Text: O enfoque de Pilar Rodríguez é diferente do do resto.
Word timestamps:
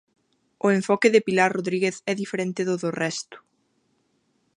O 0.65 0.67
enfoque 0.77 1.07
de 1.13 1.23
Pilar 1.27 1.49
Rodríguez 1.57 1.95
é 2.11 2.13
diferente 2.23 2.61
do 2.67 2.75
do 2.83 2.89
resto. 3.03 3.37